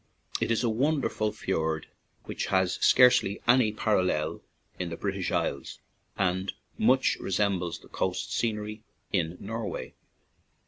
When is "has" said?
2.47-2.77